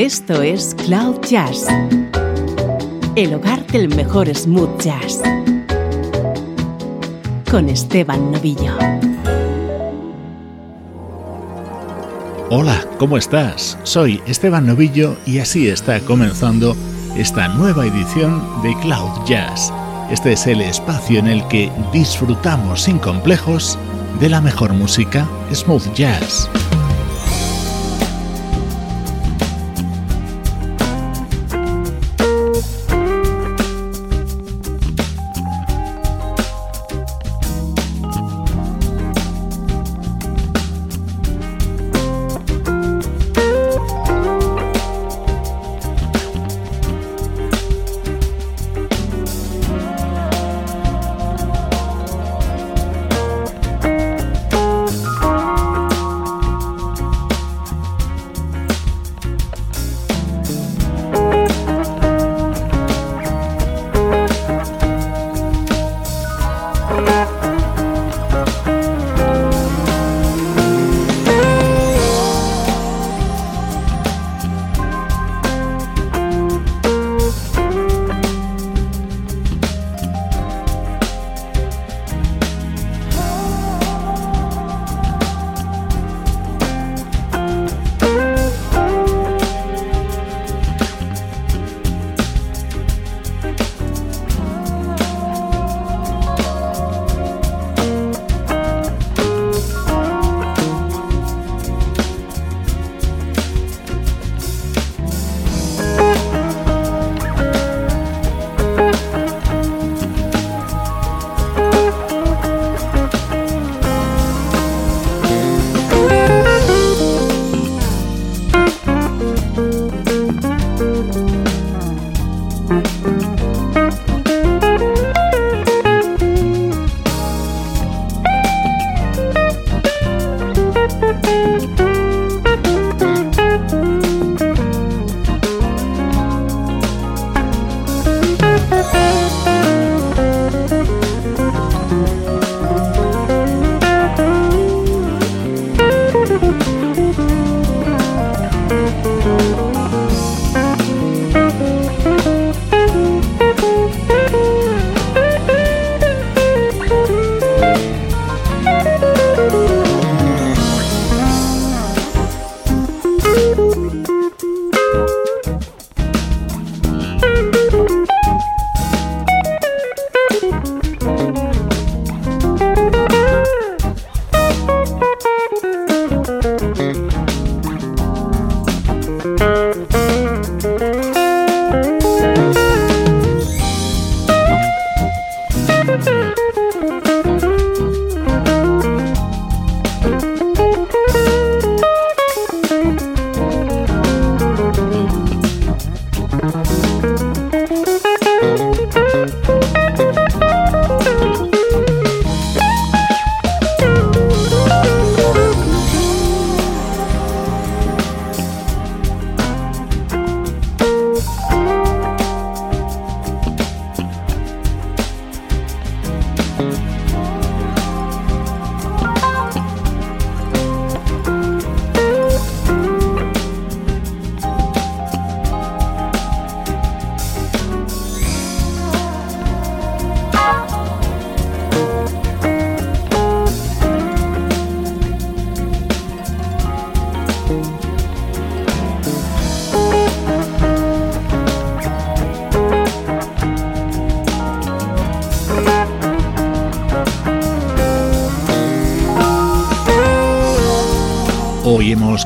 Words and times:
Esto 0.00 0.40
es 0.40 0.74
Cloud 0.86 1.20
Jazz, 1.28 1.66
el 3.16 3.34
hogar 3.34 3.66
del 3.66 3.94
mejor 3.94 4.34
smooth 4.34 4.80
jazz, 4.80 5.20
con 7.50 7.68
Esteban 7.68 8.32
Novillo. 8.32 8.78
Hola, 12.48 12.82
¿cómo 12.98 13.18
estás? 13.18 13.76
Soy 13.82 14.22
Esteban 14.26 14.66
Novillo 14.66 15.18
y 15.26 15.38
así 15.38 15.68
está 15.68 16.00
comenzando 16.00 16.74
esta 17.14 17.48
nueva 17.48 17.84
edición 17.84 18.42
de 18.62 18.74
Cloud 18.80 19.26
Jazz. 19.26 19.70
Este 20.10 20.32
es 20.32 20.46
el 20.46 20.62
espacio 20.62 21.18
en 21.18 21.26
el 21.26 21.46
que 21.48 21.70
disfrutamos 21.92 22.84
sin 22.84 22.98
complejos 22.98 23.78
de 24.18 24.30
la 24.30 24.40
mejor 24.40 24.72
música 24.72 25.28
smooth 25.52 25.92
jazz. 25.92 26.48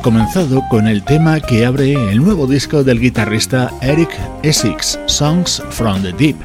Comenzado 0.04 0.62
con 0.68 0.86
el 0.86 1.02
tema 1.02 1.40
que 1.40 1.64
abre 1.64 1.94
el 1.94 2.22
nuevo 2.22 2.46
disco 2.46 2.84
del 2.84 3.00
guitarrista 3.00 3.70
Eric 3.80 4.10
Essex, 4.42 5.00
Songs 5.06 5.62
from 5.70 6.02
the 6.02 6.12
Deep. 6.12 6.36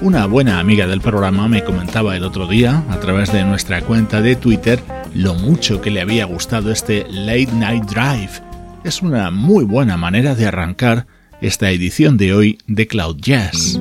Una 0.00 0.26
buena 0.26 0.60
amiga 0.60 0.86
del 0.86 1.00
programa 1.00 1.48
me 1.48 1.64
comentaba 1.64 2.14
el 2.16 2.22
otro 2.22 2.46
día, 2.46 2.84
a 2.88 3.00
través 3.00 3.32
de 3.32 3.42
nuestra 3.42 3.80
cuenta 3.80 4.22
de 4.22 4.36
Twitter, 4.36 4.80
lo 5.14 5.34
mucho 5.34 5.80
que 5.80 5.90
le 5.90 6.00
había 6.00 6.26
gustado 6.26 6.70
este 6.70 7.06
Late 7.10 7.50
Night 7.54 7.86
Drive. 7.86 8.40
Es 8.84 9.02
una 9.02 9.32
muy 9.32 9.64
buena 9.64 9.96
manera 9.96 10.36
de 10.36 10.46
arrancar 10.46 11.08
esta 11.40 11.70
edición 11.70 12.18
de 12.18 12.34
hoy 12.34 12.58
de 12.68 12.86
Cloud 12.86 13.16
Jazz. 13.20 13.80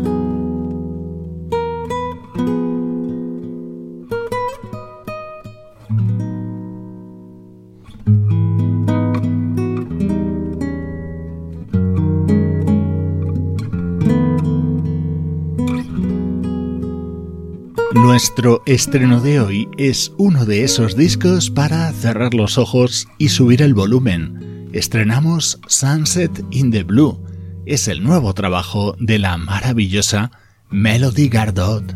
Nuestro 18.38 18.62
estreno 18.68 19.20
de 19.20 19.40
hoy 19.40 19.68
es 19.80 20.14
uno 20.20 20.46
de 20.46 20.64
esos 20.64 20.96
discos 20.96 21.50
para 21.50 21.92
cerrar 21.92 22.36
los 22.36 22.60
ojos 22.60 23.08
y 23.18 23.30
subir 23.30 23.64
el 23.64 23.74
volumen. 23.74 24.70
estrenamos 24.74 25.60
Sunset 25.66 26.46
in 26.52 26.70
the 26.70 26.84
Blue. 26.84 27.20
Es 27.66 27.88
el 27.88 28.04
nuevo 28.04 28.36
trabajo 28.36 28.96
de 29.00 29.18
la 29.18 29.38
maravillosa 29.38 30.30
Melody 30.70 31.30
Gardot. 31.30 31.96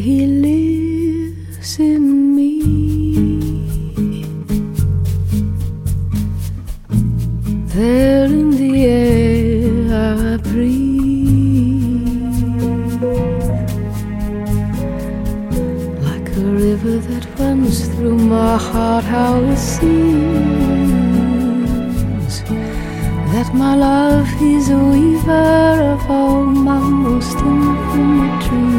he 0.00 0.26
lives 0.26 1.78
in 1.78 2.34
me. 2.34 2.50
There 7.74 8.24
in 8.26 8.50
the 8.50 8.86
air 8.86 9.92
I 9.92 10.36
breathe, 10.38 11.42
like 16.02 16.28
a 16.36 16.40
river 16.40 16.98
that 16.98 17.24
runs 17.38 17.88
through 17.88 18.18
my 18.18 18.56
heart. 18.56 19.04
How 19.04 19.36
it 19.42 19.58
seems 19.58 19.94
that 23.32 23.48
my 23.54 23.74
love 23.76 24.28
is 24.42 24.70
a 24.70 24.78
weaver 24.78 25.94
of 25.94 26.10
all 26.10 26.44
my 26.44 26.78
most 26.78 27.36
intimate 27.38 28.40
dreams. 28.48 28.73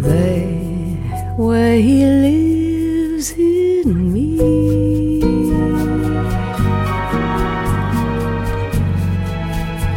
there 0.00 1.34
where 1.36 1.76
he 1.76 2.04
lives 2.04 3.32
in 3.32 4.12
me. 4.12 5.20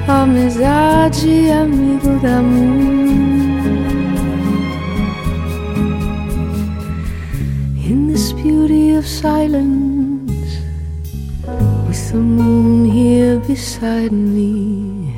Amizade, 0.07 1.51
amigo 1.51 2.19
da 2.19 2.41
moon. 2.41 3.03
In 7.89 8.07
this 8.07 8.33
beauty 8.33 8.95
of 8.95 9.05
silence, 9.07 10.31
with 11.87 12.11
the 12.11 12.17
moon 12.17 12.85
here 12.85 13.39
beside 13.39 14.11
me. 14.11 15.15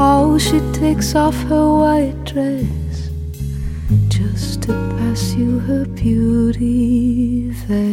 Oh, 0.00 0.38
she 0.38 0.60
takes 0.72 1.14
off 1.14 1.34
her 1.44 1.66
white 1.80 2.24
dress 2.24 2.77
her 5.68 5.84
beauty 5.84 7.50
there, 7.68 7.92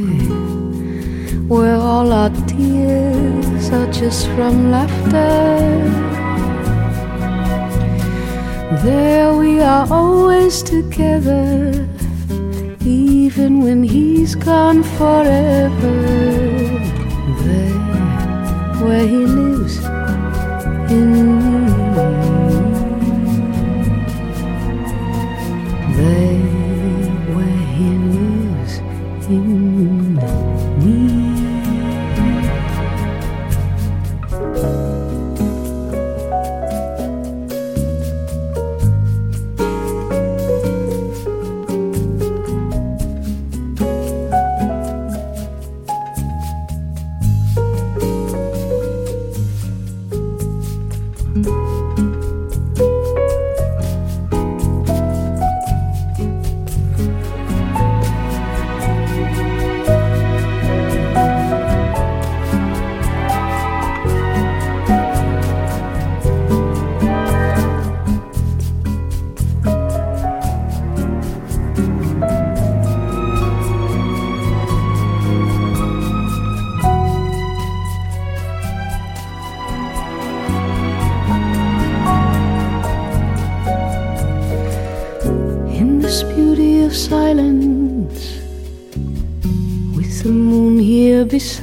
where 1.49 1.75
all 1.75 2.13
our 2.13 2.29
tears 2.47 3.69
are 3.69 3.91
just 3.91 4.27
from 4.27 4.71
laughter. 4.71 5.59
There 8.81 9.33
we 9.33 9.59
are 9.59 9.85
always 9.91 10.63
together, 10.63 11.85
even 12.85 13.59
when 13.59 13.83
he's 13.83 14.35
gone 14.35 14.81
forever. 14.97 15.97
There, 17.43 17.79
where 18.85 19.05
he 19.05 19.21
lives 19.41 19.75
in 20.93 21.54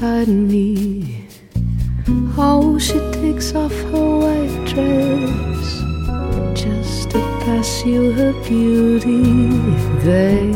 Me. 0.03 1.29
How 2.35 2.61
oh, 2.61 2.79
she 2.79 2.99
takes 3.13 3.55
off 3.55 3.73
her 3.73 4.19
white 4.19 4.65
dress 4.67 5.81
just 6.61 7.11
to 7.11 7.19
pass 7.45 7.87
you 7.87 8.11
her 8.11 8.33
beauty. 8.43 9.23
There, 10.03 10.53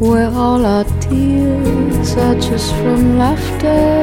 where 0.00 0.30
all 0.30 0.66
our 0.66 0.84
tears 1.00 2.16
are 2.16 2.34
just 2.34 2.74
from 2.74 3.18
laughter. 3.18 3.97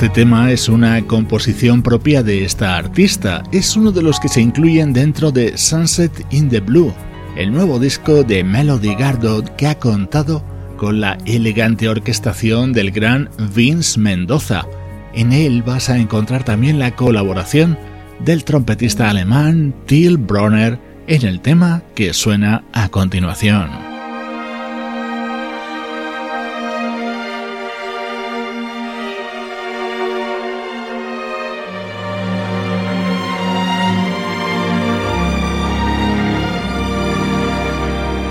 Este 0.00 0.22
tema 0.22 0.50
es 0.50 0.70
una 0.70 1.02
composición 1.02 1.82
propia 1.82 2.22
de 2.22 2.42
esta 2.42 2.78
artista, 2.78 3.42
es 3.52 3.76
uno 3.76 3.92
de 3.92 4.00
los 4.00 4.18
que 4.18 4.30
se 4.30 4.40
incluyen 4.40 4.94
dentro 4.94 5.30
de 5.30 5.58
Sunset 5.58 6.26
in 6.30 6.48
the 6.48 6.60
Blue, 6.60 6.94
el 7.36 7.52
nuevo 7.52 7.78
disco 7.78 8.24
de 8.24 8.42
Melody 8.42 8.94
Gardot 8.94 9.54
que 9.56 9.66
ha 9.66 9.78
contado 9.78 10.42
con 10.78 11.02
la 11.02 11.18
elegante 11.26 11.86
orquestación 11.86 12.72
del 12.72 12.92
gran 12.92 13.28
Vince 13.54 14.00
Mendoza. 14.00 14.64
En 15.12 15.34
él 15.34 15.62
vas 15.62 15.90
a 15.90 15.98
encontrar 15.98 16.44
también 16.44 16.78
la 16.78 16.96
colaboración 16.96 17.76
del 18.24 18.44
trompetista 18.44 19.10
alemán 19.10 19.74
Till 19.84 20.16
Bronner 20.16 20.78
en 21.08 21.26
el 21.26 21.42
tema 21.42 21.82
que 21.94 22.14
suena 22.14 22.64
a 22.72 22.88
continuación. 22.88 23.89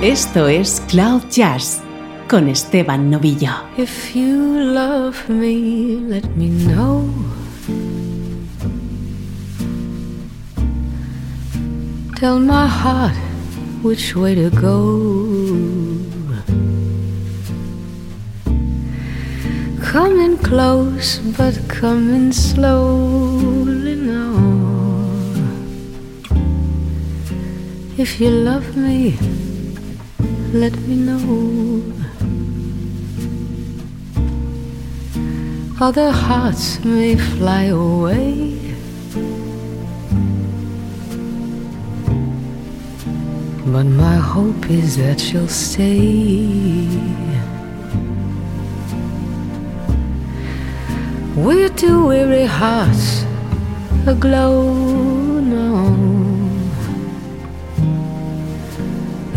Esto 0.01 0.47
es 0.47 0.81
Cloud 0.87 1.23
Jazz 1.29 1.81
con 2.29 2.47
Esteban 2.47 3.09
Novillo. 3.09 3.51
If 3.77 4.15
you 4.15 4.57
love 4.73 5.27
me, 5.27 5.99
let 6.07 6.23
me 6.37 6.47
know. 6.47 7.03
Tell 12.17 12.39
my 12.39 12.65
heart 12.65 13.13
which 13.83 14.15
way 14.15 14.35
to 14.35 14.49
go. 14.49 15.01
Coming 19.81 20.37
close, 20.37 21.19
but 21.37 21.59
coming 21.67 22.31
slowly 22.31 23.97
now. 23.97 24.31
If 27.97 28.21
you 28.21 28.29
love 28.29 28.77
me, 28.77 29.17
let 30.53 30.75
me 30.87 30.95
know. 30.95 31.83
Other 35.79 36.11
hearts 36.11 36.83
may 36.83 37.15
fly 37.15 37.65
away. 37.65 38.57
But 43.65 43.83
my 43.83 44.15
hope 44.15 44.69
is 44.69 44.97
that 44.97 45.31
you'll 45.31 45.47
stay. 45.47 46.87
We're 51.35 51.69
two 51.69 52.07
weary 52.07 52.45
hearts 52.45 53.23
aglow 54.07 55.18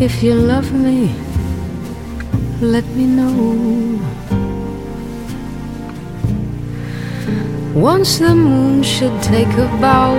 If 0.03 0.21
you 0.21 0.35
love 0.35 0.73
me, 0.73 1.15
let 2.61 2.85
me 2.97 3.07
know. 3.07 4.01
Once 7.73 8.19
the 8.19 8.35
moon 8.35 8.83
should 8.83 9.17
take 9.23 9.53
a 9.67 9.69
bow, 9.81 10.17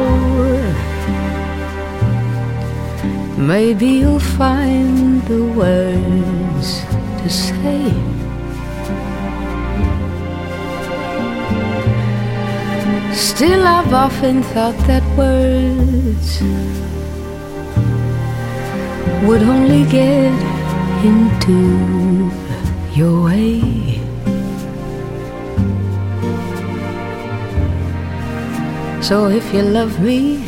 maybe 3.38 3.88
you'll 4.00 4.28
find 4.40 5.22
the 5.24 5.44
words 5.52 6.68
to 7.20 7.30
say. 7.30 7.84
Still, 13.14 13.68
I've 13.68 13.94
often 13.94 14.44
thought 14.44 14.78
that 14.88 15.04
words 15.18 16.83
would 19.26 19.44
only 19.44 19.86
get 19.86 20.34
into 21.04 22.32
your 22.94 23.24
way. 23.26 23.62
So 29.02 29.28
if 29.28 29.54
you 29.54 29.62
love 29.62 30.00
me, 30.00 30.46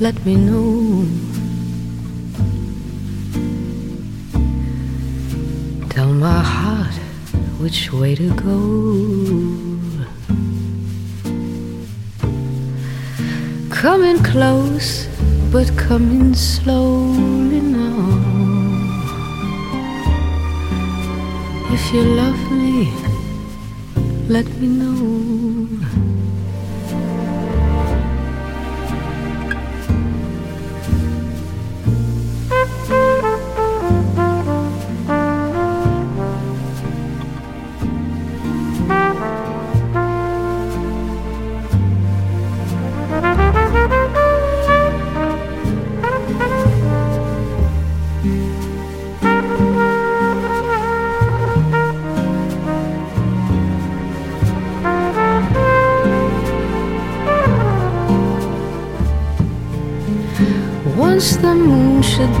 let 0.00 0.16
me 0.24 0.36
know. 0.36 1.06
Tell 5.90 6.12
my 6.12 6.40
heart 6.40 6.94
which 7.60 7.92
way 7.92 8.14
to 8.14 8.34
go. 8.34 9.78
Coming 13.70 14.22
close, 14.22 15.06
but 15.52 15.68
coming 15.76 16.34
slowly 16.34 17.60
now. 17.60 17.92
If 21.70 21.92
you 21.92 22.02
love 22.02 22.40
me, 22.50 22.90
let 24.30 24.48
me 24.58 24.66
know. 24.66 25.81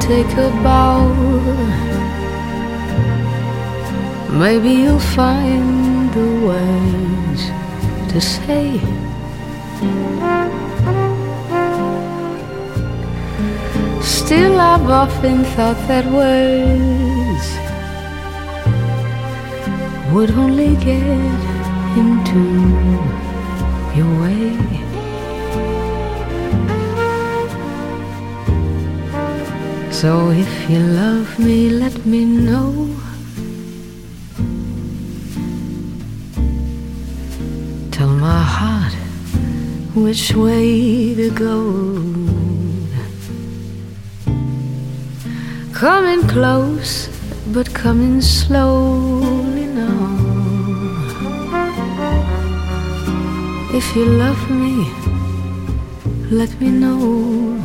Take 0.02 0.32
a 0.36 0.50
bow. 0.64 1.06
Maybe 4.30 4.70
you'll 4.82 4.98
find 4.98 6.12
the 6.12 6.28
words 6.48 7.42
to 8.10 8.20
say. 8.20 8.80
Still, 14.02 14.58
I've 14.60 14.90
often 14.90 15.44
thought 15.54 15.80
that 15.86 16.04
words 16.20 17.46
would 20.12 20.32
only 20.32 20.74
get 20.76 21.38
into 22.02 22.42
your 23.96 24.10
way. 24.20 24.81
So 30.02 30.30
if 30.30 30.68
you 30.68 30.80
love 30.80 31.38
me, 31.38 31.70
let 31.70 32.04
me 32.04 32.24
know. 32.24 32.72
Tell 37.92 38.08
my 38.08 38.42
heart 38.42 38.94
which 39.94 40.34
way 40.34 41.14
to 41.14 41.30
go. 41.30 41.56
Coming 45.72 46.26
close, 46.26 47.08
but 47.54 47.72
coming 47.72 48.20
slowly 48.20 49.66
now. 49.66 50.02
If 53.72 53.94
you 53.94 54.06
love 54.06 54.50
me, 54.50 54.74
let 56.28 56.50
me 56.60 56.70
know. 56.72 57.61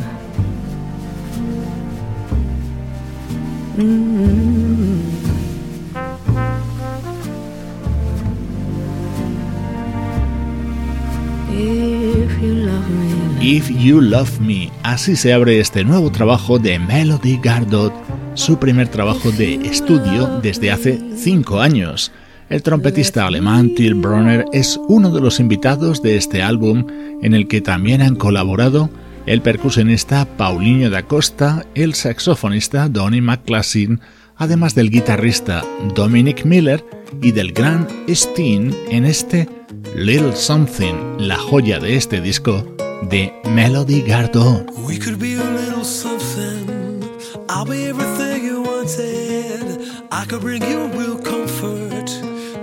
If 13.40 13.70
You 13.70 14.00
Love 14.00 14.40
Me. 14.40 14.72
Así 14.82 15.14
se 15.14 15.32
abre 15.32 15.60
este 15.60 15.84
nuevo 15.84 16.10
trabajo 16.10 16.58
de 16.58 16.80
Melody 16.80 17.38
Gardot, 17.40 17.92
su 18.34 18.58
primer 18.58 18.88
trabajo 18.88 19.30
de 19.30 19.54
estudio 19.54 20.40
desde 20.42 20.72
hace 20.72 21.00
cinco 21.16 21.60
años. 21.60 22.10
El 22.50 22.64
trompetista 22.64 23.28
alemán 23.28 23.76
Till 23.76 23.94
Bronner 23.94 24.44
es 24.52 24.80
uno 24.88 25.12
de 25.12 25.20
los 25.20 25.38
invitados 25.38 26.02
de 26.02 26.16
este 26.16 26.42
álbum 26.42 26.84
en 27.22 27.32
el 27.32 27.46
que 27.46 27.60
también 27.60 28.02
han 28.02 28.16
colaborado 28.16 28.90
el 29.28 29.42
percusionista 29.42 30.24
Paulinho 30.24 30.88
da 30.88 31.02
Costa, 31.02 31.66
el 31.74 31.94
saxofonista 31.94 32.88
Donny 32.88 33.20
McClassin, 33.20 34.00
además 34.36 34.74
del 34.74 34.90
guitarrista 34.90 35.62
Dominic 35.94 36.46
Miller 36.46 36.82
y 37.20 37.32
del 37.32 37.52
gran 37.52 37.86
Steen 38.08 38.74
en 38.90 39.04
este 39.04 39.46
Little 39.94 40.34
Something, 40.34 41.18
la 41.18 41.36
joya 41.36 41.78
de 41.78 41.96
este 41.96 42.22
disco 42.22 42.74
de 43.10 43.30
Melody 43.50 44.00
Gardot. 44.00 44.70
We 44.86 44.98
could 44.98 45.18
be 45.18 45.34
a 45.34 45.44
little 45.44 45.84
something. 45.84 47.02
I'll 47.50 47.66
be 47.66 47.86
everything 47.86 48.44
you 48.46 48.62
wanted. 48.62 49.82
I 50.10 50.24
could 50.26 50.40
bring 50.40 50.62
you 50.62 50.88
real 50.98 51.18
comfort. 51.18 52.08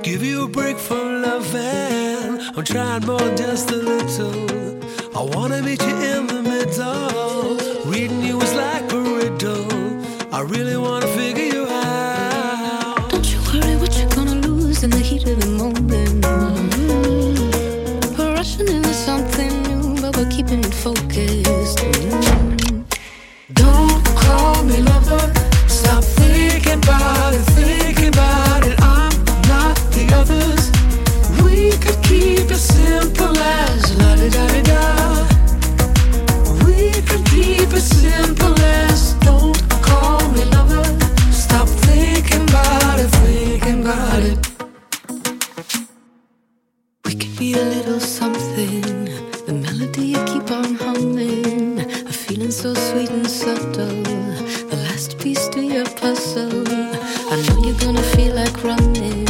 Give 0.02 0.24
you 0.24 0.46
a 0.46 0.48
break 0.48 0.80
from 0.80 1.22
loving. 1.22 2.42
I'm 2.58 2.64
trying 2.64 3.06
more 3.06 3.36
just 3.36 3.70
a 3.70 3.76
little. 3.76 4.56
I 5.16 5.22
wanna 5.36 5.62
meet 5.62 5.82
you 5.84 5.96
in 5.96 6.28
the 6.28 6.45
middle. 6.78 7.58
Reading 7.86 8.22
you 8.22 8.42
is 8.42 8.54
like 8.54 8.92
a 8.92 9.00
riddle. 9.00 9.68
I 10.34 10.42
really 10.42 10.78
wanna 10.78 11.08
figure 11.08 11.44
you 11.44 11.68
out. 11.68 13.10
Don't 13.10 13.26
you 13.32 13.40
worry 13.48 13.76
what 13.78 13.98
you're 13.98 14.10
gonna 14.10 14.48
lose 14.48 14.84
in 14.84 14.90
the 14.90 15.00
heat 15.00 15.26
of 15.28 15.40
the 15.40 15.48
moment. 15.48 16.26
We're 18.18 18.34
rushing 18.34 18.68
into 18.68 18.94
something 18.94 19.52
new, 19.64 20.02
but 20.02 20.18
we're 20.18 20.30
keeping 20.30 20.60
it 20.60 20.74
focused. 20.74 21.80
Don't 23.54 24.06
call 24.24 24.64
me 24.64 24.78
lover. 24.82 25.32
Stop 25.68 26.04
thinking 26.04 26.80
about 26.84 27.34
it, 27.34 27.46
thinking 27.60 28.10
about 28.10 28.66
it. 28.68 28.78
I'm 28.82 29.16
not 29.48 29.76
the 29.96 30.06
others. 30.20 30.64
We 31.44 31.72
could 31.84 32.02
keep 32.04 32.52
it 32.52 32.64
simple 32.76 33.38
as 33.38 33.98
la 33.98 34.16
di 34.16 34.30
da 34.30 34.62
da. 34.64 35.05
I 57.36 57.42
know 57.42 57.66
you're 57.66 57.78
gonna 57.80 58.02
feel 58.02 58.34
like 58.34 58.64
running. 58.64 59.25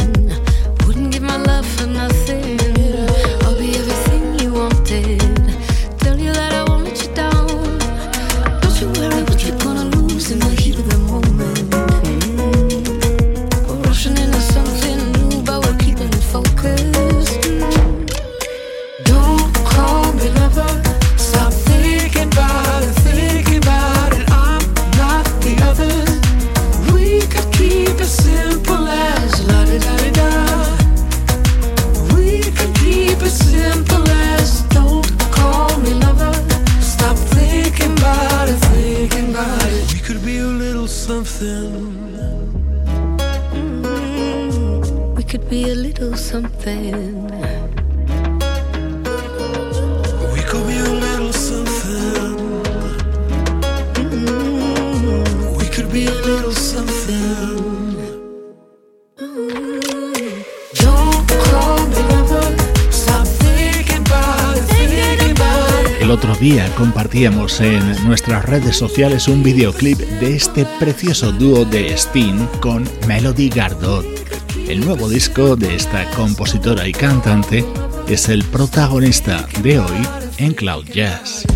En 67.24 68.04
nuestras 68.06 68.44
redes 68.44 68.76
sociales 68.76 69.26
un 69.26 69.42
videoclip 69.42 69.98
de 69.98 70.36
este 70.36 70.66
precioso 70.78 71.32
dúo 71.32 71.64
de 71.64 71.96
Steen 71.96 72.46
con 72.60 72.86
Melody 73.08 73.48
Gardot. 73.48 74.04
El 74.68 74.84
nuevo 74.84 75.08
disco 75.08 75.56
de 75.56 75.74
esta 75.74 76.04
compositora 76.10 76.86
y 76.86 76.92
cantante 76.92 77.64
es 78.06 78.28
el 78.28 78.44
protagonista 78.44 79.48
de 79.62 79.78
hoy 79.78 80.06
en 80.36 80.52
Cloud 80.52 80.84
Jazz. 80.92 81.46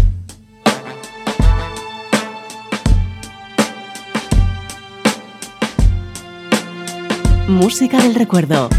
Música 7.49 7.99
del 8.03 8.14
recuerdo. 8.14 8.70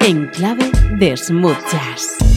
En 0.00 0.28
clave 0.28 0.70
de 0.98 1.14
smooth 1.14 1.58
jazz. 1.70 2.35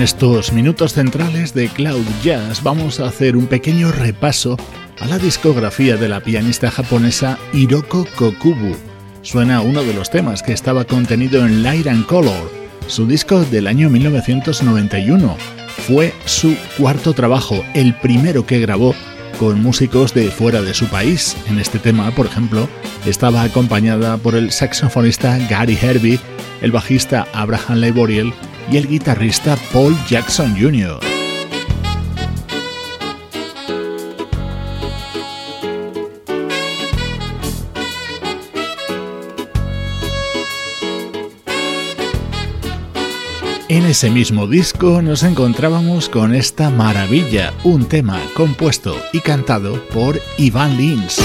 En 0.00 0.04
estos 0.04 0.54
minutos 0.54 0.94
centrales 0.94 1.52
de 1.52 1.68
Cloud 1.68 2.06
Jazz 2.22 2.62
vamos 2.62 3.00
a 3.00 3.06
hacer 3.06 3.36
un 3.36 3.46
pequeño 3.46 3.92
repaso 3.92 4.56
a 4.98 5.06
la 5.06 5.18
discografía 5.18 5.98
de 5.98 6.08
la 6.08 6.20
pianista 6.20 6.70
japonesa 6.70 7.38
Hiroko 7.52 8.06
Kokubu. 8.16 8.74
Suena 9.20 9.60
uno 9.60 9.82
de 9.82 9.92
los 9.92 10.08
temas 10.08 10.42
que 10.42 10.54
estaba 10.54 10.86
contenido 10.86 11.44
en 11.44 11.62
Light 11.62 11.86
and 11.86 12.06
Color, 12.06 12.50
su 12.86 13.06
disco 13.06 13.44
del 13.44 13.66
año 13.66 13.90
1991. 13.90 15.36
Fue 15.86 16.14
su 16.24 16.56
cuarto 16.78 17.12
trabajo, 17.12 17.62
el 17.74 17.94
primero 17.96 18.46
que 18.46 18.58
grabó 18.58 18.94
con 19.38 19.62
músicos 19.62 20.14
de 20.14 20.30
fuera 20.30 20.62
de 20.62 20.72
su 20.72 20.86
país. 20.86 21.36
En 21.46 21.58
este 21.58 21.78
tema, 21.78 22.10
por 22.12 22.24
ejemplo, 22.24 22.70
estaba 23.04 23.42
acompañada 23.42 24.16
por 24.16 24.34
el 24.34 24.50
saxofonista 24.50 25.36
Gary 25.50 25.78
Herbie, 25.78 26.18
el 26.62 26.72
bajista 26.72 27.26
Abraham 27.34 27.80
Laboriel 27.80 28.32
y 28.70 28.76
el 28.76 28.86
guitarrista 28.86 29.56
Paul 29.72 29.96
Jackson 30.06 30.56
Jr. 30.58 31.00
En 43.68 43.86
ese 43.86 44.10
mismo 44.10 44.46
disco 44.46 45.00
nos 45.00 45.22
encontrábamos 45.22 46.08
con 46.08 46.34
esta 46.34 46.70
maravilla, 46.70 47.52
un 47.62 47.86
tema 47.86 48.20
compuesto 48.34 48.96
y 49.12 49.20
cantado 49.20 49.80
por 49.88 50.20
Ivan 50.38 50.76
Lins. 50.76 51.20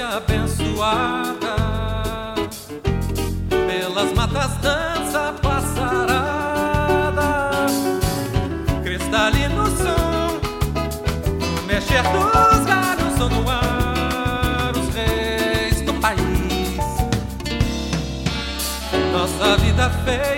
Abençoada, 0.00 1.57
no 13.28 13.48
ar 13.48 14.72
os 14.76 14.94
reis 14.94 15.80
do 15.82 15.94
país. 15.94 16.78
Nossa 19.12 19.56
vida 19.58 19.90
fez 20.04 20.37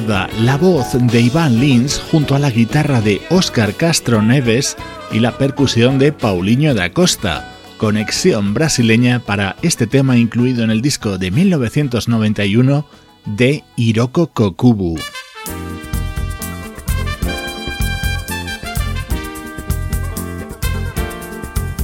La 0.00 0.56
voz 0.56 0.92
de 0.92 1.20
Iván 1.20 1.58
Lins 1.58 2.00
junto 2.12 2.36
a 2.36 2.38
la 2.38 2.50
guitarra 2.50 3.00
de 3.00 3.20
Óscar 3.30 3.74
Castro 3.74 4.22
Neves 4.22 4.76
y 5.10 5.18
la 5.18 5.36
percusión 5.36 5.98
de 5.98 6.12
Paulinho 6.12 6.72
da 6.72 6.92
Costa. 6.92 7.56
Conexión 7.78 8.54
brasileña 8.54 9.18
para 9.18 9.56
este 9.62 9.88
tema 9.88 10.16
incluido 10.16 10.62
en 10.62 10.70
el 10.70 10.82
disco 10.82 11.18
de 11.18 11.32
1991 11.32 12.86
de 13.26 13.64
Hiroko 13.74 14.28
Kokubu. 14.28 15.00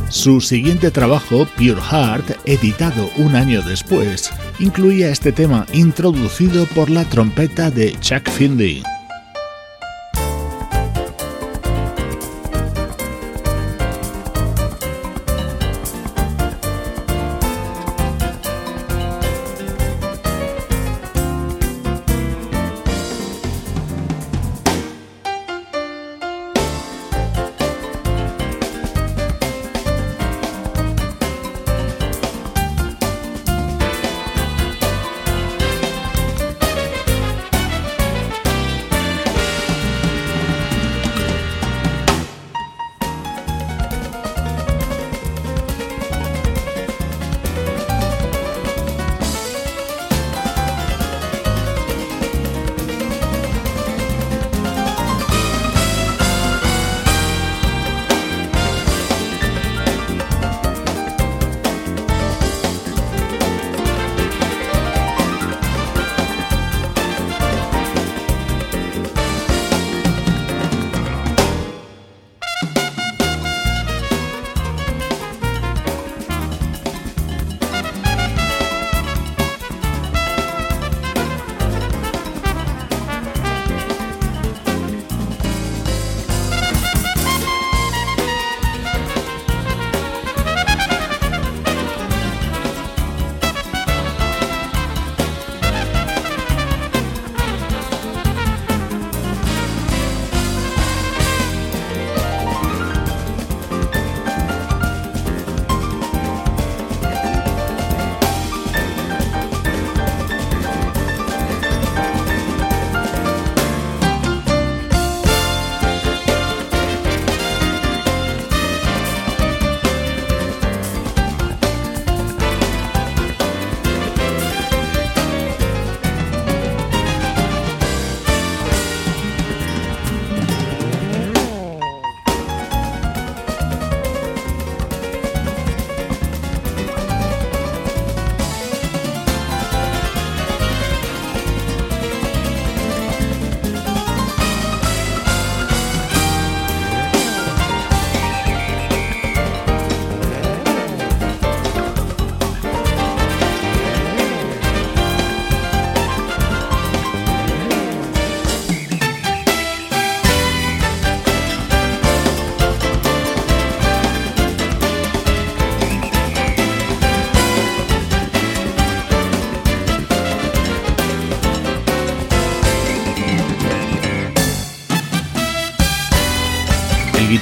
Su 0.09 0.41
siguiente 0.41 0.93
trabajo, 0.93 1.49
Pure 1.57 1.81
Heart, 1.81 2.39
editado 2.45 3.11
un 3.17 3.35
año 3.35 3.61
después, 3.63 4.31
incluía 4.59 5.11
este 5.11 5.33
tema 5.33 5.67
introducido 5.73 6.67
por 6.75 6.91
la 6.91 7.05
trompeta 7.05 7.71
de 7.71 7.93
Chuck 8.01 8.29
Findlay. 8.31 8.83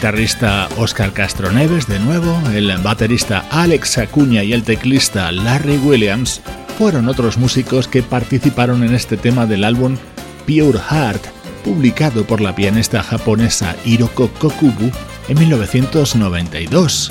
Guitarrista 0.03 0.69
Oscar 0.79 1.13
Castro 1.13 1.53
Neves 1.53 1.87
de 1.87 2.01
nuevo, 2.01 2.37
el 2.53 2.77
baterista 2.79 3.45
Alex 3.53 3.99
Acuña 3.99 4.43
y 4.43 4.53
el 4.53 4.65
teclista 4.65 5.31
Larry 5.31 5.77
Williams 5.77 6.41
fueron 6.77 7.09
otros 7.09 7.39
músicos 7.39 7.87
que 7.87 8.03
participaron 8.03 8.83
en 8.83 8.97
este 8.97 9.17
tema 9.17 9.47
del 9.47 9.63
álbum 9.63 9.97
Pure 10.45 10.81
Heart, 10.91 11.25
publicado 11.63 12.25
por 12.25 12.41
la 12.41 12.53
pianista 12.53 13.01
japonesa 13.01 13.77
Hiroko 13.85 14.27
Kokubu 14.41 14.91
en 15.29 15.39
1992. 15.39 17.09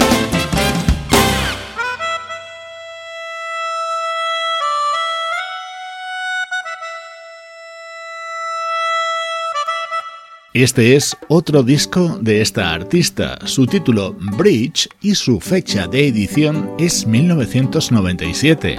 Este 10.61 10.95
es 10.95 11.17
otro 11.27 11.63
disco 11.63 12.19
de 12.21 12.39
esta 12.39 12.71
artista, 12.71 13.39
su 13.47 13.65
título 13.65 14.15
Bridge 14.37 14.87
y 15.01 15.15
su 15.15 15.39
fecha 15.39 15.87
de 15.87 16.07
edición 16.07 16.69
es 16.77 17.07
1997. 17.07 18.77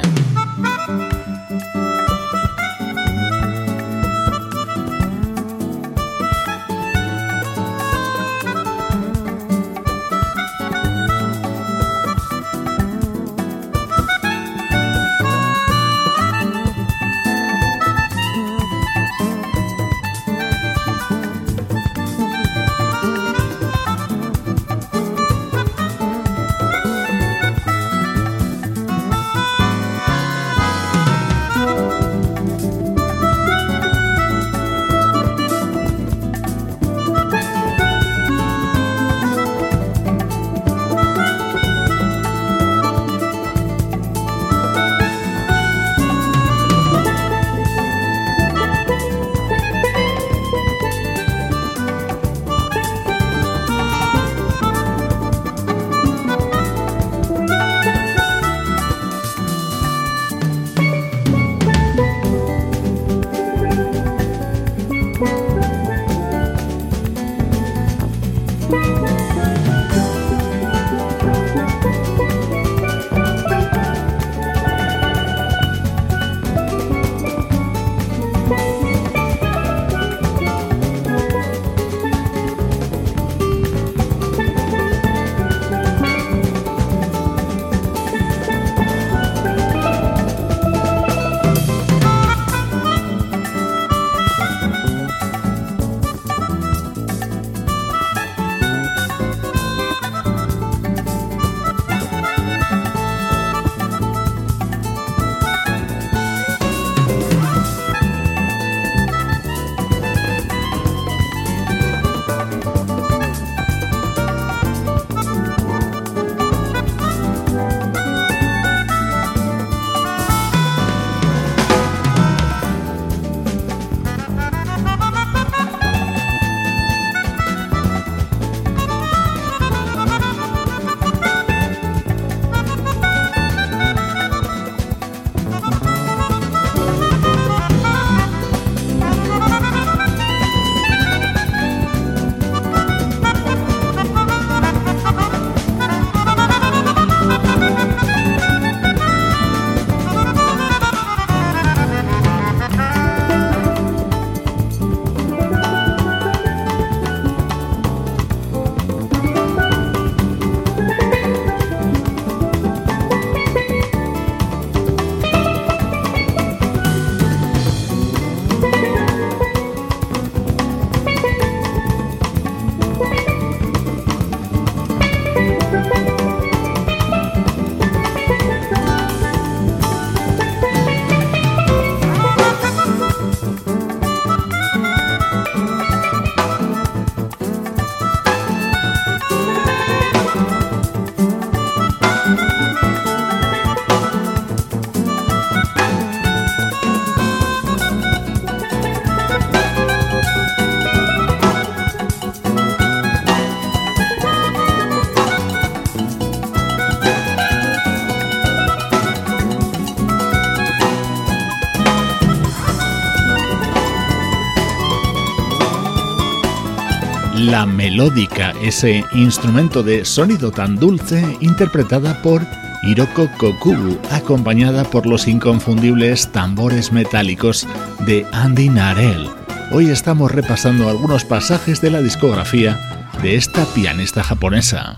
Melódica, 217.66 218.52
ese 218.62 219.04
instrumento 219.12 219.82
de 219.82 220.04
sonido 220.04 220.50
tan 220.50 220.76
dulce 220.76 221.36
interpretada 221.40 222.20
por 222.22 222.42
Hiroko 222.82 223.28
Kokubu, 223.38 223.98
acompañada 224.10 224.84
por 224.84 225.06
los 225.06 225.28
inconfundibles 225.28 226.30
tambores 226.32 226.92
metálicos 226.92 227.66
de 228.06 228.26
Andy 228.32 228.68
Narell. 228.68 229.28
Hoy 229.70 229.90
estamos 229.90 230.30
repasando 230.30 230.88
algunos 230.88 231.24
pasajes 231.24 231.80
de 231.80 231.90
la 231.90 232.02
discografía 232.02 232.78
de 233.22 233.36
esta 233.36 233.64
pianista 233.66 234.22
japonesa. 234.22 234.94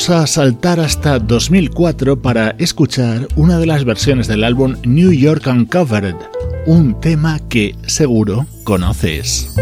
Vamos 0.00 0.22
a 0.22 0.26
saltar 0.26 0.80
hasta 0.80 1.18
2004 1.18 2.22
para 2.22 2.54
escuchar 2.56 3.28
una 3.36 3.58
de 3.58 3.66
las 3.66 3.84
versiones 3.84 4.28
del 4.28 4.44
álbum 4.44 4.76
New 4.82 5.12
York 5.12 5.46
Uncovered, 5.46 6.16
un 6.64 6.98
tema 6.98 7.38
que 7.50 7.74
seguro 7.86 8.46
conoces. 8.64 9.54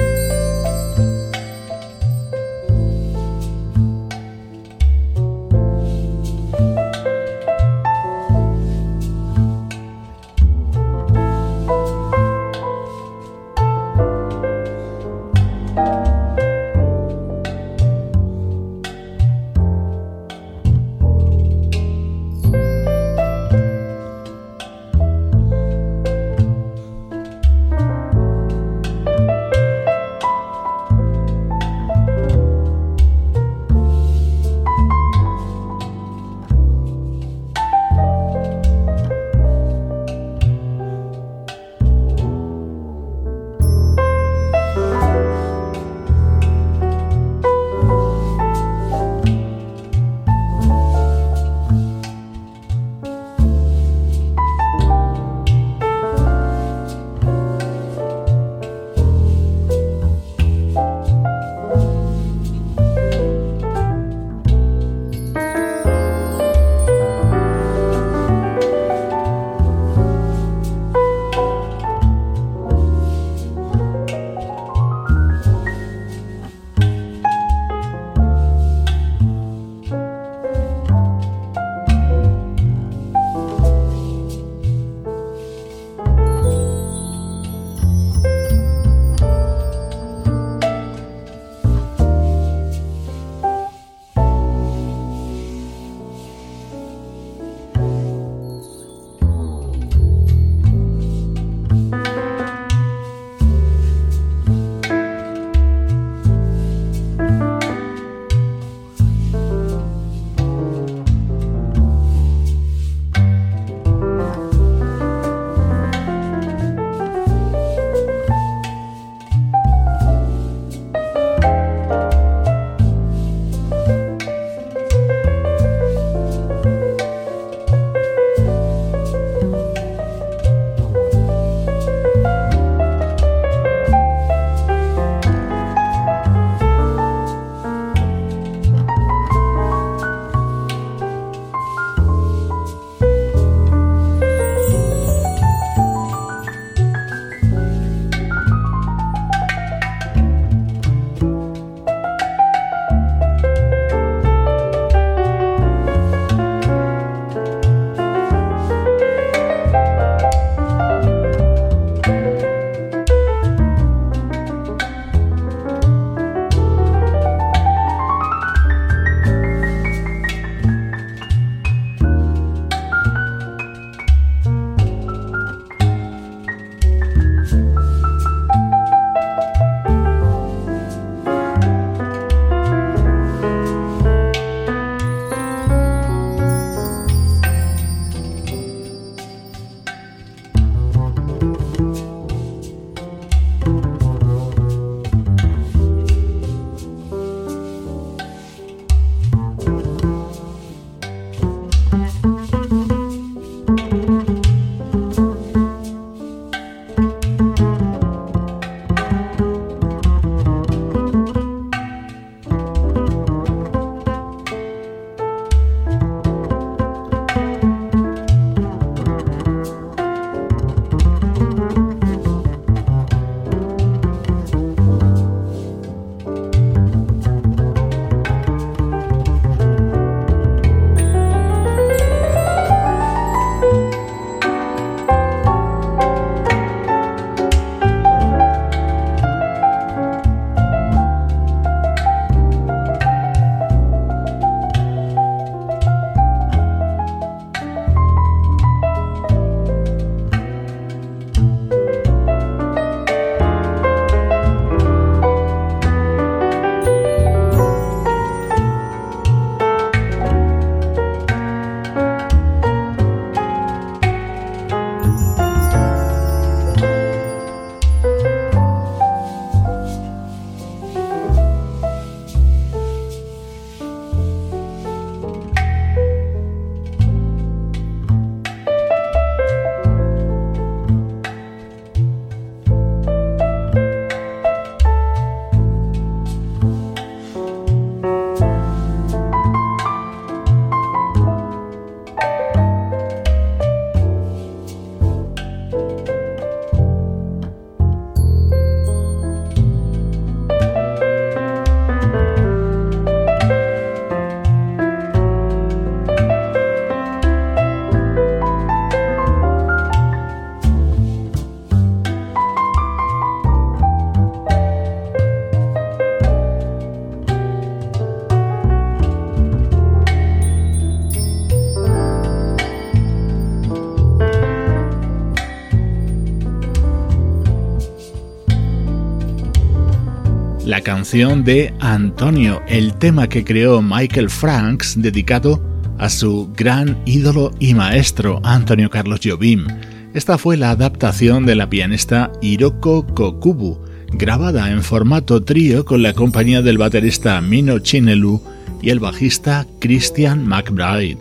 La 330.79 330.85
canción 330.85 331.43
de 331.43 331.75
Antonio, 331.81 332.63
el 332.69 332.95
tema 332.95 333.29
que 333.29 333.43
creó 333.43 333.83
Michael 333.83 334.31
Franks 334.31 334.95
dedicado 334.97 335.61
a 335.99 336.09
su 336.09 336.53
gran 336.57 336.97
ídolo 337.05 337.51
y 337.59 337.75
maestro 337.75 338.41
Antonio 338.45 338.89
Carlos 338.89 339.19
Jobim. 339.25 339.67
Esta 340.15 340.39
fue 340.39 340.57
la 340.57 340.71
adaptación 340.71 341.47
de 341.47 341.57
la 341.57 341.69
pianista 341.69 342.31
Hiroko 342.41 343.05
Kokubu, 343.09 343.81
grabada 344.13 344.71
en 344.71 344.85
formato 344.85 345.43
trío 345.43 345.85
con 345.85 346.01
la 346.05 346.13
compañía 346.13 346.63
del 346.63 346.79
baterista 346.79 347.41
Mino 347.41 347.81
Chinelu 347.81 348.41
y 348.81 348.91
el 348.91 349.01
bajista 349.01 349.67
Christian 349.81 350.47
McBride. 350.47 351.19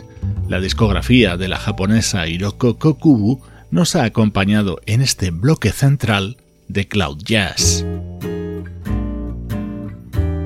La 0.48 0.60
discografía 0.60 1.36
de 1.36 1.48
la 1.48 1.56
japonesa 1.56 2.28
Hiroko 2.28 2.78
Kokubu 2.78 3.40
nos 3.72 3.96
ha 3.96 4.04
acompañado 4.04 4.78
en 4.86 5.02
este 5.02 5.32
bloque 5.32 5.72
central 5.72 6.36
de 6.68 6.86
Cloud 6.86 7.18
Jazz. 7.24 7.84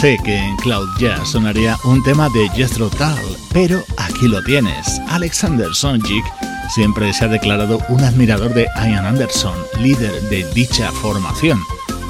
Pensé 0.00 0.22
que 0.22 0.36
en 0.36 0.56
Cloud 0.58 0.88
Jazz 0.98 1.30
sonaría 1.30 1.76
un 1.82 2.00
tema 2.04 2.28
de 2.28 2.48
Jethro 2.50 2.88
Tull, 2.88 3.36
pero 3.52 3.82
aquí 3.96 4.28
lo 4.28 4.40
tienes. 4.44 5.00
Alexander 5.08 5.74
Sonjik 5.74 6.24
siempre 6.72 7.12
se 7.12 7.24
ha 7.24 7.28
declarado 7.28 7.80
un 7.88 8.04
admirador 8.04 8.54
de 8.54 8.68
Ian 8.76 9.06
Anderson, 9.06 9.56
líder 9.80 10.12
de 10.28 10.44
dicha 10.52 10.92
formación. 10.92 11.60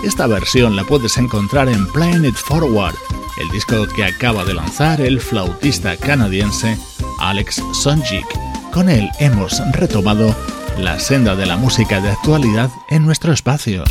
Esta 0.05 0.27
versión 0.27 0.77
la 0.77 0.85
puedes 0.85 1.17
encontrar 1.17 1.71
en 1.71 1.87
Planet 1.91 2.35
Forward, 2.35 2.95
el 3.41 3.49
disco 3.53 3.87
que 3.97 4.05
acaba 4.05 4.45
de 4.45 4.53
lanzar 4.53 5.01
el 5.01 5.19
flautista 5.19 5.97
canadiense 5.97 6.77
Alex 7.21 7.63
Sonjik. 7.73 8.27
Con 8.71 8.91
él 8.91 9.09
hemos 9.19 9.63
retomado 9.73 10.35
la 10.79 10.99
senda 10.99 11.37
de 11.37 11.47
la 11.47 11.57
música 11.57 12.03
de 12.03 12.11
actualidad 12.11 12.71
en 12.91 13.07
nuestro 13.07 13.33
espacio. 13.33 13.85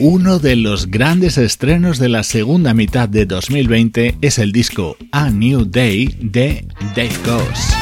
Uno 0.00 0.38
de 0.38 0.54
los 0.54 0.92
grandes 0.92 1.38
estrenos 1.38 1.98
de 1.98 2.08
la 2.08 2.22
segunda 2.22 2.72
mitad 2.72 3.08
de 3.08 3.26
2020 3.26 4.18
es 4.20 4.38
el 4.38 4.52
disco 4.52 4.96
A 5.10 5.28
New 5.30 5.64
Day 5.64 6.16
de 6.20 6.64
Dave 6.94 7.10
Goss. 7.26 7.77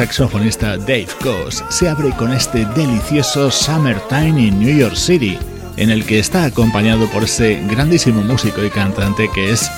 Saxofonista 0.00 0.78
Dave 0.78 1.08
Coase 1.22 1.62
se 1.68 1.86
abre 1.86 2.10
con 2.12 2.32
este 2.32 2.64
delicioso 2.74 3.50
Summertime 3.50 4.40
in 4.40 4.58
New 4.58 4.74
York 4.74 4.96
City, 4.96 5.38
en 5.76 5.90
el 5.90 6.06
que 6.06 6.18
está 6.18 6.44
acompañado 6.44 7.06
por 7.08 7.24
ese 7.24 7.62
grandísimo 7.68 8.22
músico 8.22 8.64
y 8.64 8.70
cantante 8.70 9.28
que 9.34 9.50
es 9.50 9.70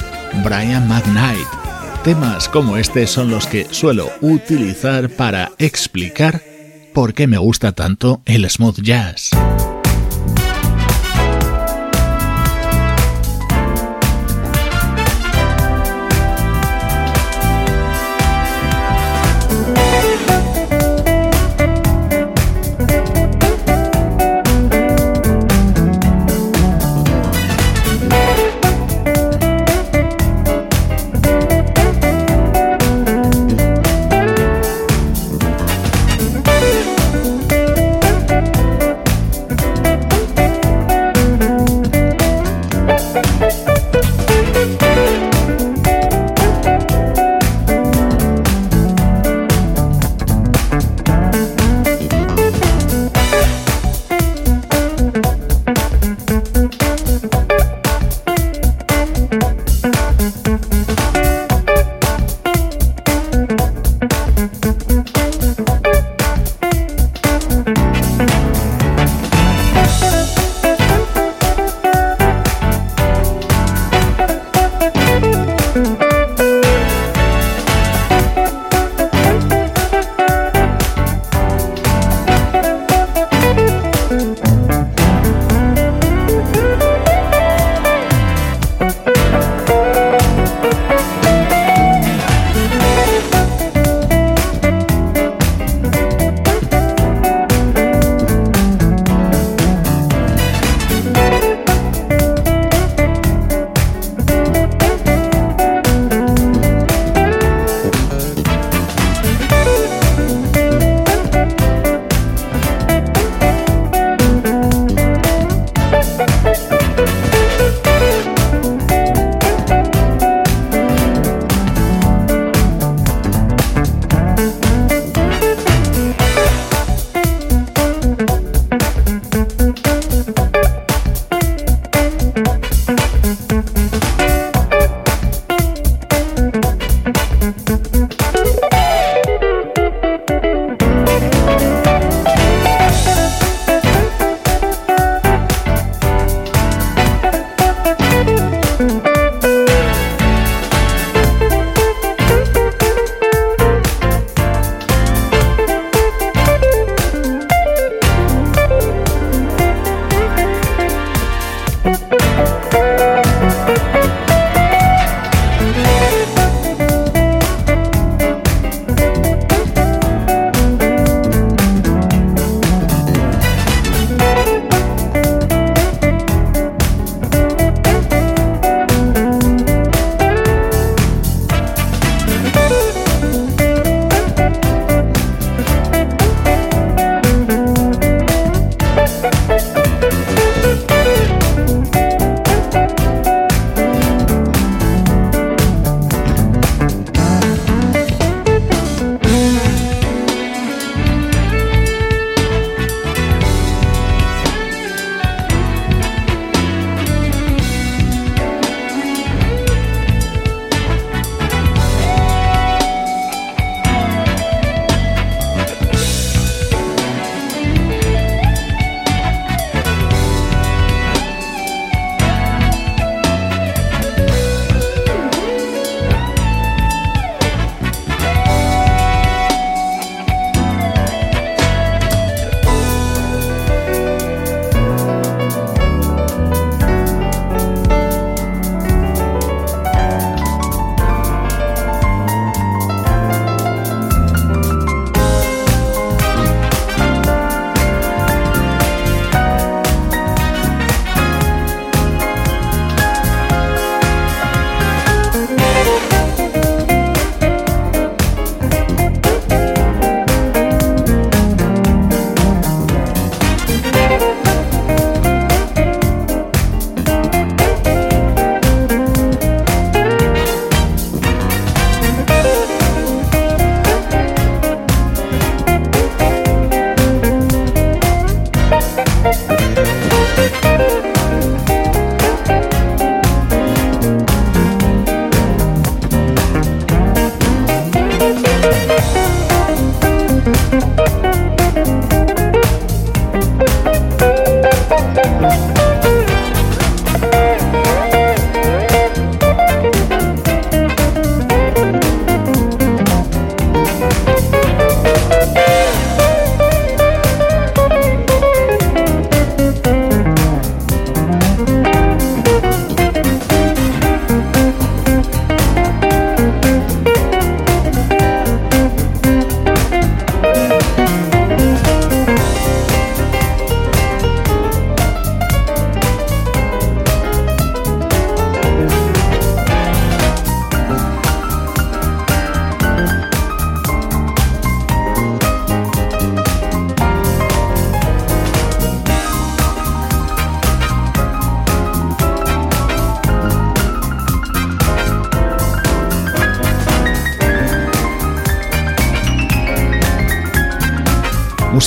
Brian 0.45 0.87
McKnight. 0.87 1.49
Temas 2.05 2.49
como 2.49 2.77
este 2.77 3.09
son 3.09 3.33
los 3.33 3.49
que 3.49 3.67
suelo 3.73 4.11
utilizar 4.21 5.11
para 5.11 5.51
explicar 5.59 6.41
por 6.95 7.15
qué 7.15 7.27
me 7.27 7.39
gusta 7.39 7.73
tanto 7.73 8.23
el 8.25 8.49
smooth 8.49 8.81
jazz. 8.81 9.31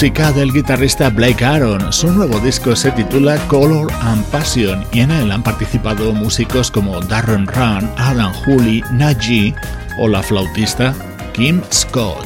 Música 0.05 0.31
del 0.33 0.53
guitarrista 0.53 1.09
Blake 1.09 1.43
Aaron. 1.43 1.91
Su 1.91 2.11
nuevo 2.11 2.39
disco 2.39 2.75
se 2.75 2.91
titula 2.91 3.39
Color 3.47 3.91
and 4.01 4.23
Passion 4.25 4.85
y 4.91 4.99
en 4.99 5.09
él 5.09 5.31
han 5.31 5.41
participado 5.41 6.13
músicos 6.13 6.69
como 6.69 6.99
Darren 6.99 7.47
Run, 7.47 7.89
Alan 7.97 8.31
Hooley, 8.31 8.83
Najee 8.91 9.55
o 9.97 10.07
la 10.07 10.21
flautista 10.21 10.93
Kim 11.33 11.59
Scott. 11.73 12.23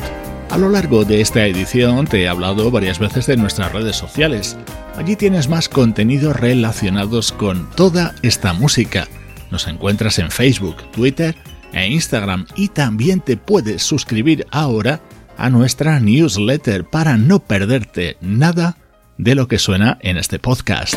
A 0.49 0.57
lo 0.57 0.67
largo 0.67 1.05
de 1.05 1.21
esta 1.21 1.45
edición 1.45 2.05
te 2.05 2.23
he 2.23 2.27
hablado 2.27 2.69
varias 2.69 2.99
veces 2.99 3.27
de 3.27 3.37
nuestras 3.37 3.71
redes 3.71 3.95
sociales. 3.95 4.57
Allí 4.97 5.15
tienes 5.15 5.47
más 5.47 5.69
contenidos 5.69 6.35
relacionados 6.35 7.31
con 7.31 7.69
toda 7.77 8.13
esta 8.23 8.51
música. 8.51 9.07
Nos 9.51 9.69
encuentras 9.69 10.19
en 10.19 10.31
Facebook, 10.31 10.75
Twitter 10.91 11.33
e 11.71 11.87
Instagram 11.87 12.45
y 12.57 12.67
también 12.67 13.21
te 13.21 13.37
puedes 13.37 13.83
suscribir 13.83 14.45
ahora 14.51 14.99
a 15.39 15.49
nuestra 15.49 15.99
newsletter 15.99 16.83
para 16.83 17.17
no 17.17 17.39
perderte 17.39 18.17
nada 18.21 18.77
de 19.17 19.35
lo 19.35 19.47
que 19.47 19.57
suena 19.57 19.97
en 20.01 20.17
este 20.17 20.37
podcast. 20.37 20.95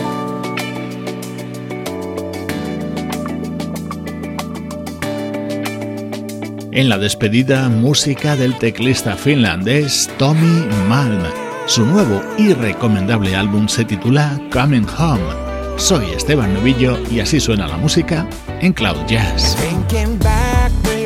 En 6.72 6.88
la 6.88 6.98
despedida, 6.98 7.68
música 7.68 8.34
del 8.34 8.56
teclista 8.58 9.14
finlandés 9.14 10.10
Tommy 10.18 10.66
Malm. 10.88 11.22
Su 11.66 11.84
nuevo 11.84 12.22
y 12.38 12.54
recomendable 12.54 13.36
álbum 13.36 13.68
se 13.68 13.84
titula 13.84 14.40
Coming 14.50 14.86
Home. 14.98 15.22
Soy 15.76 16.06
Esteban 16.16 16.54
Novillo 16.54 16.98
y 17.10 17.20
así 17.20 17.40
suena 17.40 17.68
la 17.68 17.76
música 17.76 18.26
en 18.60 18.72
Cloud 18.72 19.06
Jazz. 19.06 19.56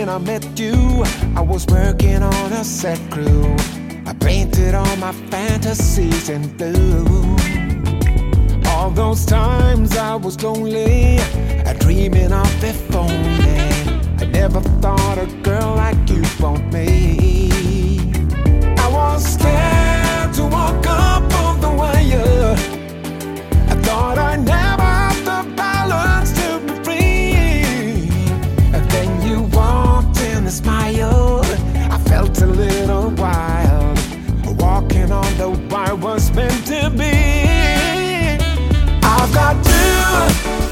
When 0.06 0.14
I 0.14 0.18
met 0.18 0.58
you, 0.58 1.02
I 1.34 1.40
was 1.40 1.66
working 1.66 2.22
on 2.22 2.52
a 2.52 2.62
set 2.62 3.00
crew. 3.10 3.56
I 4.06 4.12
painted 4.20 4.72
all 4.74 4.96
my 4.98 5.12
fantasies 5.30 6.28
in 6.28 6.42
blue. 6.56 7.36
All 8.68 8.90
those 8.90 9.26
times 9.26 9.96
I 9.96 10.14
was 10.14 10.40
lonely, 10.42 11.18
dreaming 11.80 12.32
of 12.32 12.64
if 12.64 12.94
only. 12.94 13.58
I 14.20 14.26
never 14.26 14.60
thought 14.80 15.18
a 15.18 15.26
girl 15.42 15.74
like 15.74 16.08
you 16.08 16.22
want 16.38 16.72
me. 16.72 17.58
I 18.78 18.88
was 18.88 19.24
scared 19.34 20.34
to 20.34 20.44
walk 20.44 20.86
up 20.86 21.34
on 21.44 21.60
the 21.60 21.70
wire. 21.70 22.54
I 23.70 23.74
thought 23.82 24.18
I 24.18 24.36
never. 24.36 24.75
To 36.86 36.96
be. 36.96 38.38
I've 39.02 39.32
got 39.34 39.56
you, 39.66 40.65